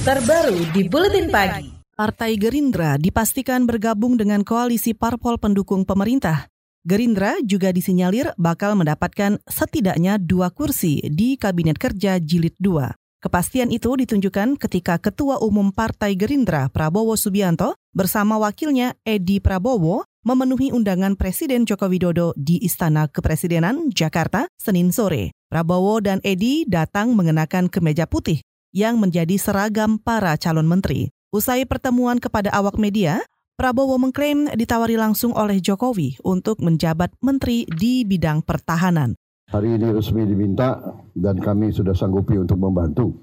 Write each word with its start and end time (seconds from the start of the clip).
terbaru 0.00 0.56
di 0.72 0.88
Buletin 0.88 1.28
Pagi. 1.28 1.76
Partai 1.92 2.40
Gerindra 2.40 2.96
dipastikan 2.96 3.68
bergabung 3.68 4.16
dengan 4.16 4.40
koalisi 4.40 4.96
parpol 4.96 5.36
pendukung 5.36 5.84
pemerintah. 5.84 6.48
Gerindra 6.80 7.36
juga 7.44 7.68
disinyalir 7.68 8.32
bakal 8.40 8.80
mendapatkan 8.80 9.36
setidaknya 9.44 10.16
dua 10.16 10.48
kursi 10.48 11.04
di 11.04 11.36
Kabinet 11.36 11.76
Kerja 11.76 12.16
Jilid 12.16 12.56
2. 12.56 12.96
Kepastian 13.20 13.68
itu 13.68 13.92
ditunjukkan 13.92 14.56
ketika 14.56 14.96
Ketua 14.96 15.36
Umum 15.44 15.68
Partai 15.68 16.16
Gerindra 16.16 16.72
Prabowo 16.72 17.12
Subianto 17.20 17.76
bersama 17.92 18.40
wakilnya 18.40 18.96
Edi 19.04 19.36
Prabowo 19.44 20.08
memenuhi 20.24 20.72
undangan 20.72 21.12
Presiden 21.20 21.68
Joko 21.68 21.92
Widodo 21.92 22.32
di 22.40 22.56
Istana 22.64 23.04
Kepresidenan 23.12 23.92
Jakarta 23.92 24.48
Senin 24.56 24.96
sore. 24.96 25.36
Prabowo 25.52 26.00
dan 26.00 26.24
Edi 26.24 26.64
datang 26.64 27.12
mengenakan 27.12 27.68
kemeja 27.68 28.08
putih 28.08 28.40
yang 28.70 28.98
menjadi 28.98 29.36
seragam 29.36 29.98
para 30.00 30.34
calon 30.38 30.66
menteri. 30.66 31.10
Usai 31.30 31.62
pertemuan 31.66 32.18
kepada 32.18 32.50
awak 32.50 32.74
media, 32.74 33.22
Prabowo 33.60 34.00
mengklaim 34.00 34.48
ditawari 34.56 34.96
langsung 34.96 35.36
oleh 35.36 35.60
Jokowi 35.60 36.16
untuk 36.24 36.64
menjabat 36.64 37.12
menteri 37.20 37.68
di 37.68 38.08
bidang 38.08 38.40
pertahanan. 38.40 39.12
Hari 39.52 39.76
ini 39.76 39.92
resmi 39.92 40.24
diminta 40.24 40.80
dan 41.12 41.36
kami 41.36 41.68
sudah 41.68 41.92
sanggupi 41.92 42.40
untuk 42.40 42.56
membantu. 42.56 43.20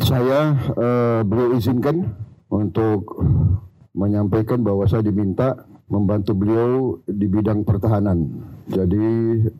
Saya 0.00 0.56
eh, 0.72 1.20
beliau 1.20 1.52
izinkan 1.52 2.00
untuk 2.48 3.20
menyampaikan 3.92 4.64
bahwa 4.64 4.88
saya 4.88 5.04
diminta 5.04 5.52
membantu 5.92 6.32
beliau 6.32 6.98
di 7.04 7.28
bidang 7.28 7.62
pertahanan. 7.62 8.40
Jadi 8.66 9.04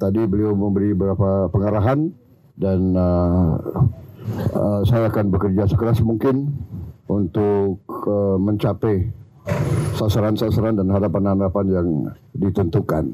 tadi 0.01 0.25
beliau 0.25 0.57
memberi 0.57 0.97
beberapa 0.97 1.53
pengarahan 1.53 2.09
dan 2.57 2.81
uh, 2.97 3.61
uh, 4.55 4.81
saya 4.87 5.09
akan 5.13 5.31
bekerja 5.33 5.69
sekeras 5.69 6.01
mungkin 6.01 6.53
untuk 7.09 7.85
uh, 8.09 8.37
mencapai 8.41 9.13
sasaran-sasaran 9.95 10.81
dan 10.81 10.89
harapan-harapan 10.89 11.67
yang 11.69 11.89
ditentukan. 12.33 13.13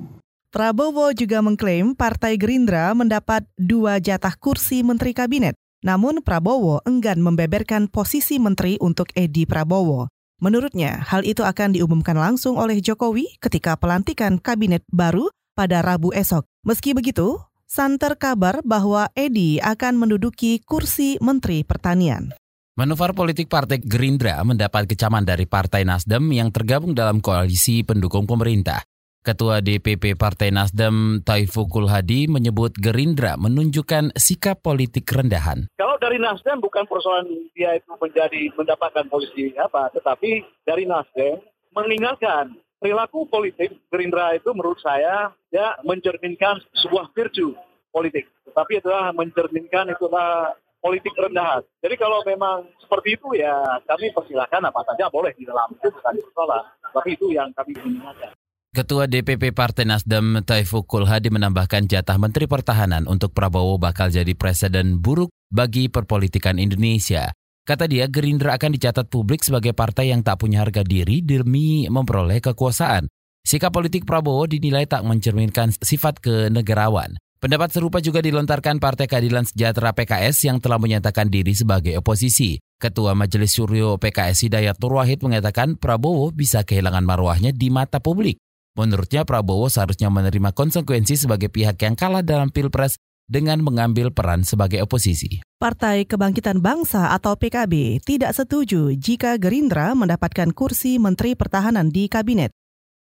Prabowo 0.51 1.15
juga 1.15 1.39
mengklaim 1.43 1.95
Partai 1.95 2.35
Gerindra 2.35 2.91
mendapat 2.91 3.47
dua 3.55 4.03
jatah 4.03 4.35
kursi 4.35 4.83
Menteri 4.83 5.15
Kabinet. 5.15 5.55
Namun 5.81 6.21
Prabowo 6.21 6.83
enggan 6.85 7.23
membeberkan 7.23 7.87
posisi 7.87 8.37
menteri 8.37 8.77
untuk 8.83 9.15
Edi 9.15 9.47
Prabowo. 9.47 10.11
Menurutnya, 10.41 11.05
hal 11.05 11.23
itu 11.23 11.45
akan 11.45 11.77
diumumkan 11.77 12.17
langsung 12.17 12.57
oleh 12.57 12.81
Jokowi 12.81 13.37
ketika 13.45 13.77
pelantikan 13.77 14.41
kabinet 14.41 14.81
baru 14.89 15.29
pada 15.53 15.85
Rabu 15.85 16.17
esok. 16.17 16.49
Meski 16.65 16.97
begitu, 16.97 17.37
santer 17.71 18.19
kabar 18.19 18.67
bahwa 18.67 19.15
Edi 19.15 19.63
akan 19.63 19.95
menduduki 19.95 20.59
kursi 20.67 21.23
Menteri 21.23 21.63
Pertanian. 21.63 22.35
Manuver 22.75 23.15
politik 23.15 23.47
Partai 23.47 23.79
Gerindra 23.79 24.43
mendapat 24.43 24.91
kecaman 24.91 25.23
dari 25.23 25.47
Partai 25.47 25.87
Nasdem 25.87 26.35
yang 26.35 26.51
tergabung 26.51 26.99
dalam 26.99 27.23
koalisi 27.23 27.87
pendukung 27.87 28.27
pemerintah. 28.27 28.83
Ketua 29.21 29.61
DPP 29.61 30.17
Partai 30.17 30.51
Nasdem 30.51 31.21
Taifukul 31.23 31.87
Hadi 31.87 32.27
menyebut 32.27 32.75
Gerindra 32.75 33.37
menunjukkan 33.37 34.17
sikap 34.19 34.65
politik 34.65 35.07
rendahan. 35.07 35.71
Kalau 35.77 36.01
dari 36.01 36.17
Nasdem 36.19 36.59
bukan 36.59 36.89
persoalan 36.89 37.29
dia 37.55 37.77
itu 37.77 37.93
menjadi 38.01 38.51
mendapatkan 38.57 39.07
posisi 39.13 39.55
apa, 39.61 39.93
tetapi 39.93 40.43
dari 40.65 40.89
Nasdem 40.89 41.39
meninggalkan 41.77 42.57
perilaku 42.81 43.29
politik 43.29 43.77
Gerindra 43.93 44.33
itu 44.35 44.51
menurut 44.57 44.81
saya 44.81 45.31
ya 45.53 45.77
mencerminkan 45.85 46.65
sebuah 46.81 47.13
virtue 47.13 47.53
politik. 47.93 48.27
Tetapi 48.49 48.81
itulah 48.81 49.13
mencerminkan 49.13 49.93
itulah 49.93 50.57
politik 50.81 51.13
rendahan. 51.15 51.63
Jadi 51.85 51.95
kalau 52.01 52.25
memang 52.25 52.65
seperti 52.81 53.21
itu 53.21 53.37
ya 53.37 53.53
kami 53.85 54.11
persilahkan 54.17 54.65
apa 54.65 54.81
saja 54.89 55.13
boleh 55.13 55.37
di 55.37 55.45
dalam 55.45 55.69
itu 55.77 55.93
bukan 55.93 56.17
persoalan. 56.33 56.65
Tapi 56.91 57.09
itu 57.15 57.27
yang 57.31 57.53
kami 57.53 57.77
inginkan. 57.77 58.33
Ketua 58.71 59.11
DPP 59.11 59.51
Partai 59.51 59.83
Nasdem 59.83 60.47
Taifukul 60.47 61.03
Hadi 61.03 61.27
menambahkan 61.27 61.91
jatah 61.91 62.15
Menteri 62.23 62.47
Pertahanan 62.47 63.03
untuk 63.11 63.35
Prabowo 63.35 63.83
bakal 63.83 64.15
jadi 64.15 64.31
presiden 64.39 65.03
buruk 65.03 65.35
bagi 65.51 65.91
perpolitikan 65.91 66.55
Indonesia. 66.55 67.35
Kata 67.65 67.85
dia, 67.87 68.09
Gerindra 68.09 68.57
akan 68.57 68.73
dicatat 68.75 69.07
publik 69.13 69.45
sebagai 69.45 69.77
partai 69.77 70.11
yang 70.11 70.25
tak 70.25 70.41
punya 70.41 70.65
harga 70.65 70.81
diri 70.81 71.21
demi 71.21 71.87
memperoleh 71.87 72.41
kekuasaan. 72.41 73.07
Sikap 73.41 73.73
politik 73.73 74.05
Prabowo 74.05 74.45
dinilai 74.45 74.85
tak 74.85 75.05
mencerminkan 75.05 75.73
sifat 75.81 76.21
kenegarawan. 76.21 77.17
Pendapat 77.41 77.73
serupa 77.73 78.05
juga 78.05 78.21
dilontarkan 78.21 78.77
Partai 78.77 79.09
Keadilan 79.09 79.49
Sejahtera 79.49 79.97
PKS 79.97 80.45
yang 80.45 80.61
telah 80.61 80.77
menyatakan 80.77 81.33
diri 81.33 81.57
sebagai 81.57 81.97
oposisi. 81.97 82.61
Ketua 82.77 83.17
Majelis 83.17 83.57
Suryo 83.57 83.97
PKS 83.97 84.45
Hidayat 84.45 84.77
Nurwahid 84.77 85.25
mengatakan 85.25 85.81
Prabowo 85.81 86.37
bisa 86.37 86.61
kehilangan 86.69 87.01
marwahnya 87.01 87.57
di 87.57 87.73
mata 87.73 87.97
publik. 87.97 88.37
Menurutnya 88.77 89.25
Prabowo 89.25 89.73
seharusnya 89.73 90.13
menerima 90.13 90.53
konsekuensi 90.53 91.17
sebagai 91.17 91.49
pihak 91.49 91.81
yang 91.81 91.97
kalah 91.97 92.21
dalam 92.21 92.53
Pilpres 92.53 93.01
dengan 93.31 93.63
mengambil 93.63 94.11
peran 94.11 94.43
sebagai 94.43 94.83
oposisi. 94.83 95.39
Partai 95.63 96.03
Kebangkitan 96.03 96.59
Bangsa 96.59 97.15
atau 97.15 97.39
PKB 97.39 98.03
tidak 98.03 98.35
setuju 98.35 98.91
jika 98.99 99.39
Gerindra 99.39 99.95
mendapatkan 99.95 100.51
kursi 100.51 100.99
Menteri 100.99 101.39
Pertahanan 101.39 101.95
di 101.95 102.11
Kabinet. 102.11 102.51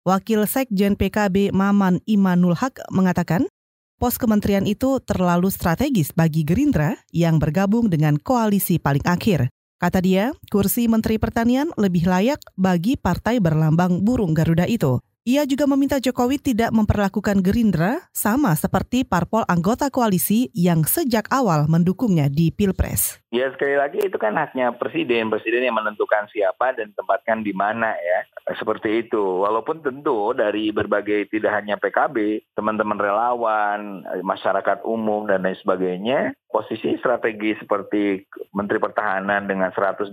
Wakil 0.03 0.43
Sekjen 0.43 0.99
PKB 0.99 1.55
Maman 1.55 2.03
Imanul 2.03 2.59
Haq 2.59 2.83
mengatakan, 2.91 3.47
pos 3.95 4.19
kementerian 4.19 4.67
itu 4.67 4.99
terlalu 4.99 5.47
strategis 5.47 6.11
bagi 6.11 6.43
Gerindra 6.43 6.99
yang 7.15 7.39
bergabung 7.39 7.87
dengan 7.87 8.19
koalisi 8.19 8.75
paling 8.75 9.07
akhir. 9.07 9.47
Kata 9.79 10.03
dia, 10.03 10.35
kursi 10.51 10.91
Menteri 10.91 11.15
Pertanian 11.15 11.71
lebih 11.79 12.03
layak 12.03 12.43
bagi 12.59 12.99
partai 12.99 13.39
berlambang 13.39 14.03
burung 14.03 14.35
Garuda 14.35 14.67
itu. 14.67 14.99
Ia 15.29 15.45
juga 15.45 15.69
meminta 15.69 16.01
Jokowi 16.01 16.41
tidak 16.41 16.73
memperlakukan 16.73 17.45
Gerindra 17.45 18.01
sama 18.09 18.57
seperti 18.57 19.05
parpol 19.05 19.45
anggota 19.45 19.93
koalisi 19.93 20.49
yang 20.57 20.81
sejak 20.89 21.29
awal 21.29 21.69
mendukungnya 21.69 22.33
di 22.33 22.49
Pilpres. 22.49 23.21
Ya 23.29 23.45
sekali 23.53 23.77
lagi 23.77 24.01
itu 24.01 24.17
kan 24.17 24.33
haknya 24.33 24.73
presiden, 24.73 25.29
presiden 25.29 25.69
yang 25.69 25.77
menentukan 25.77 26.25
siapa 26.33 26.73
dan 26.73 26.97
tempatkan 26.97 27.45
di 27.45 27.53
mana 27.53 27.93
ya. 27.93 28.25
Seperti 28.57 29.05
itu. 29.05 29.21
Walaupun 29.45 29.85
tentu 29.85 30.33
dari 30.33 30.73
berbagai 30.73 31.29
tidak 31.29 31.61
hanya 31.61 31.77
PKB, 31.77 32.49
teman-teman 32.57 32.97
relawan, 32.97 34.01
masyarakat 34.25 34.81
umum 34.81 35.29
dan 35.29 35.45
lain 35.45 35.61
sebagainya, 35.61 36.33
posisi 36.49 36.97
strategi 36.97 37.53
seperti 37.61 38.25
Menteri 38.57 38.81
Pertahanan 38.81 39.45
dengan 39.45 39.69
127 39.77 40.09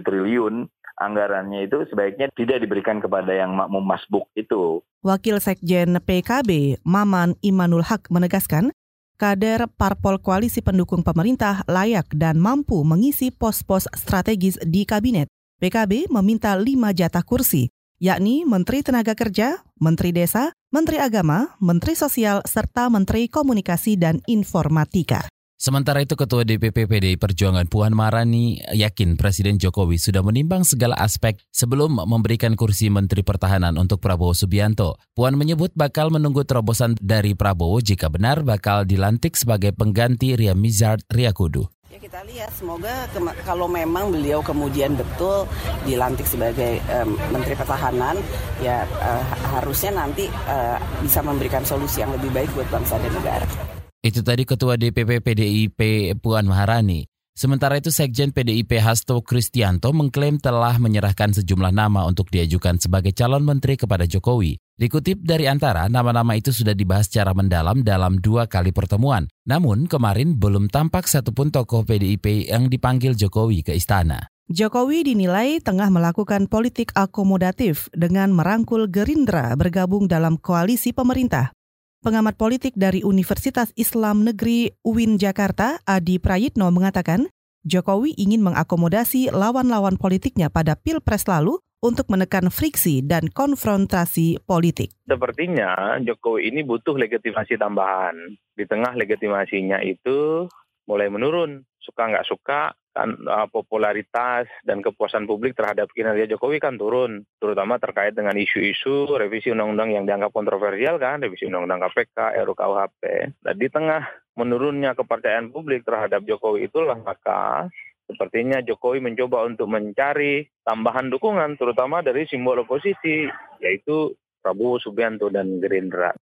triliun 0.00 0.64
anggarannya 0.98 1.66
itu 1.66 1.82
sebaiknya 1.90 2.30
tidak 2.34 2.62
diberikan 2.62 3.02
kepada 3.02 3.30
yang 3.34 3.54
makmum 3.54 3.82
masbuk 3.82 4.30
itu. 4.38 4.82
Wakil 5.04 5.42
Sekjen 5.42 5.98
PKB 6.00 6.80
Maman 6.86 7.36
Imanul 7.44 7.84
Haq 7.84 8.08
menegaskan, 8.08 8.72
kader 9.20 9.70
parpol 9.74 10.18
koalisi 10.18 10.60
pendukung 10.60 11.06
pemerintah 11.06 11.62
layak 11.70 12.10
dan 12.14 12.38
mampu 12.38 12.82
mengisi 12.82 13.30
pos-pos 13.30 13.86
strategis 13.94 14.58
di 14.64 14.86
kabinet. 14.86 15.30
PKB 15.62 16.10
meminta 16.10 16.52
lima 16.58 16.90
jatah 16.90 17.22
kursi, 17.22 17.70
yakni 18.02 18.42
Menteri 18.44 18.82
Tenaga 18.82 19.14
Kerja, 19.14 19.62
Menteri 19.78 20.10
Desa, 20.10 20.52
Menteri 20.74 20.98
Agama, 20.98 21.54
Menteri 21.62 21.94
Sosial, 21.94 22.42
serta 22.44 22.90
Menteri 22.90 23.30
Komunikasi 23.30 23.94
dan 23.94 24.18
Informatika. 24.26 25.30
Sementara 25.54 26.02
itu 26.02 26.18
Ketua 26.18 26.42
DPP 26.42 26.90
PDI 26.90 27.14
Perjuangan 27.14 27.70
Puan 27.70 27.94
Marani 27.94 28.58
yakin 28.74 29.14
Presiden 29.14 29.54
Jokowi 29.56 30.02
sudah 30.02 30.20
menimbang 30.20 30.66
segala 30.66 30.98
aspek 30.98 31.38
sebelum 31.54 32.02
memberikan 32.04 32.58
kursi 32.58 32.90
Menteri 32.90 33.22
Pertahanan 33.22 33.78
untuk 33.78 34.02
Prabowo 34.02 34.34
Subianto. 34.34 34.98
Puan 35.14 35.38
menyebut 35.38 35.70
bakal 35.78 36.10
menunggu 36.10 36.42
terobosan 36.42 36.98
dari 36.98 37.38
Prabowo 37.38 37.78
jika 37.78 38.10
benar 38.10 38.42
bakal 38.42 38.82
dilantik 38.82 39.38
sebagai 39.38 39.70
pengganti 39.70 40.34
Ria 40.34 40.58
Mizard 40.58 41.06
Riakudu. 41.06 41.70
Ya 41.94 42.02
kita 42.02 42.26
lihat 42.26 42.50
semoga 42.50 43.06
kalau 43.46 43.70
memang 43.70 44.10
beliau 44.10 44.42
kemudian 44.42 44.98
betul 44.98 45.46
dilantik 45.86 46.26
sebagai 46.26 46.82
um, 46.90 47.14
Menteri 47.30 47.54
Pertahanan 47.54 48.18
ya 48.58 48.82
uh, 48.98 49.22
harusnya 49.54 50.02
nanti 50.02 50.26
uh, 50.50 50.82
bisa 50.98 51.22
memberikan 51.22 51.62
solusi 51.62 52.02
yang 52.02 52.10
lebih 52.10 52.34
baik 52.34 52.50
buat 52.58 52.66
bangsa 52.74 52.98
dan 52.98 53.14
negara. 53.14 53.73
Itu 54.04 54.20
tadi 54.20 54.44
Ketua 54.44 54.76
DPP 54.76 55.24
PDIP 55.24 55.80
Puan 56.20 56.44
Maharani. 56.44 57.08
Sementara 57.32 57.80
itu 57.80 57.88
Sekjen 57.88 58.36
PDIP 58.36 58.76
Hasto 58.76 59.24
Kristianto 59.24 59.96
mengklaim 59.96 60.36
telah 60.36 60.76
menyerahkan 60.76 61.32
sejumlah 61.32 61.72
nama 61.72 62.04
untuk 62.04 62.28
diajukan 62.28 62.76
sebagai 62.76 63.16
calon 63.16 63.48
menteri 63.48 63.80
kepada 63.80 64.04
Jokowi. 64.04 64.60
Dikutip 64.76 65.24
dari 65.24 65.48
antara, 65.48 65.88
nama-nama 65.88 66.36
itu 66.36 66.52
sudah 66.52 66.76
dibahas 66.76 67.08
secara 67.08 67.32
mendalam 67.32 67.80
dalam 67.80 68.20
dua 68.20 68.44
kali 68.44 68.76
pertemuan. 68.76 69.24
Namun 69.48 69.88
kemarin 69.88 70.36
belum 70.36 70.68
tampak 70.68 71.08
satupun 71.08 71.48
tokoh 71.48 71.88
PDIP 71.88 72.52
yang 72.52 72.68
dipanggil 72.68 73.16
Jokowi 73.16 73.64
ke 73.64 73.72
istana. 73.72 74.28
Jokowi 74.52 75.08
dinilai 75.08 75.64
tengah 75.64 75.88
melakukan 75.88 76.52
politik 76.52 76.92
akomodatif 76.92 77.88
dengan 77.96 78.36
merangkul 78.36 78.84
Gerindra 78.92 79.56
bergabung 79.56 80.12
dalam 80.12 80.36
koalisi 80.36 80.92
pemerintah. 80.92 81.56
Pengamat 82.04 82.36
politik 82.36 82.76
dari 82.76 83.00
Universitas 83.00 83.72
Islam 83.80 84.28
Negeri 84.28 84.68
UIN 84.84 85.16
Jakarta, 85.16 85.80
Adi 85.88 86.20
Prayitno 86.20 86.68
mengatakan, 86.68 87.32
Jokowi 87.64 88.12
ingin 88.20 88.44
mengakomodasi 88.44 89.32
lawan-lawan 89.32 89.96
politiknya 89.96 90.52
pada 90.52 90.76
Pilpres 90.76 91.24
lalu 91.24 91.64
untuk 91.80 92.12
menekan 92.12 92.52
friksi 92.52 93.00
dan 93.00 93.32
konfrontasi 93.32 94.36
politik. 94.44 94.92
Sepertinya 95.08 95.96
Jokowi 96.04 96.52
ini 96.52 96.60
butuh 96.60 96.92
legitimasi 96.92 97.56
tambahan. 97.56 98.36
Di 98.52 98.68
tengah 98.68 98.92
legitimasinya 99.00 99.80
itu 99.80 100.44
mulai 100.84 101.08
menurun. 101.08 101.64
Suka 101.80 102.04
nggak 102.04 102.28
suka, 102.28 102.76
kan 102.94 103.18
uh, 103.26 103.50
popularitas 103.50 104.46
dan 104.62 104.80
kepuasan 104.80 105.26
publik 105.26 105.58
terhadap 105.58 105.90
kinerja 105.90 106.30
Jokowi 106.30 106.62
kan 106.62 106.78
turun, 106.78 107.26
terutama 107.42 107.82
terkait 107.82 108.14
dengan 108.14 108.38
isu-isu 108.38 109.10
revisi 109.18 109.50
undang-undang 109.50 109.90
yang 109.90 110.06
dianggap 110.06 110.30
kontroversial 110.30 111.02
kan, 111.02 111.18
revisi 111.18 111.50
undang-undang 111.50 111.82
KPK, 111.82 112.38
RUKUHP. 112.46 113.02
Dan 113.42 113.54
di 113.58 113.68
tengah 113.68 114.06
menurunnya 114.38 114.94
kepercayaan 114.94 115.50
publik 115.50 115.82
terhadap 115.82 116.22
Jokowi 116.22 116.70
itulah 116.70 116.96
maka 116.96 117.68
Sepertinya 118.04 118.60
Jokowi 118.60 119.00
mencoba 119.00 119.48
untuk 119.48 119.64
mencari 119.72 120.44
tambahan 120.60 121.08
dukungan 121.08 121.56
terutama 121.56 122.04
dari 122.04 122.28
simbol 122.28 122.60
oposisi 122.60 123.24
yaitu 123.64 124.12
Prabowo 124.44 124.76
Subianto 124.76 125.32
dan 125.32 125.56
Gerindra. 125.56 126.12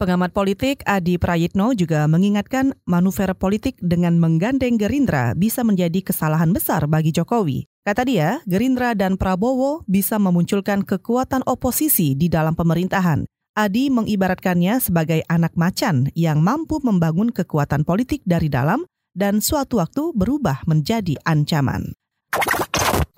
Pengamat 0.00 0.32
politik 0.32 0.80
Adi 0.88 1.20
Prayitno 1.20 1.76
juga 1.76 2.08
mengingatkan 2.08 2.72
manuver 2.88 3.36
politik 3.36 3.76
dengan 3.84 4.16
menggandeng 4.16 4.80
Gerindra 4.80 5.36
bisa 5.36 5.60
menjadi 5.60 6.00
kesalahan 6.00 6.56
besar 6.56 6.88
bagi 6.88 7.12
Jokowi. 7.12 7.68
Kata 7.84 8.08
dia, 8.08 8.40
Gerindra 8.48 8.96
dan 8.96 9.20
Prabowo 9.20 9.84
bisa 9.84 10.16
memunculkan 10.16 10.88
kekuatan 10.88 11.44
oposisi 11.44 12.16
di 12.16 12.32
dalam 12.32 12.56
pemerintahan. 12.56 13.28
Adi 13.52 13.92
mengibaratkannya 13.92 14.80
sebagai 14.80 15.20
anak 15.28 15.52
macan 15.60 16.08
yang 16.16 16.40
mampu 16.40 16.80
membangun 16.80 17.28
kekuatan 17.28 17.84
politik 17.84 18.24
dari 18.24 18.48
dalam 18.48 18.88
dan 19.12 19.44
suatu 19.44 19.84
waktu 19.84 20.16
berubah 20.16 20.64
menjadi 20.64 21.20
ancaman. 21.28 21.92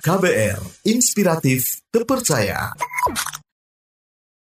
KBR, 0.02 0.58
inspiratif, 0.82 1.78
terpercaya. 1.94 2.75